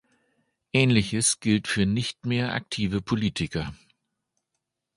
[0.73, 3.71] Ähnliches gilt für nicht mehr aktive Politiker.